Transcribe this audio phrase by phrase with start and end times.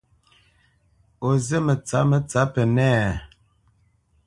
[1.27, 3.13] O zí mətsǎpmə tsǎp Pənɛ́a a?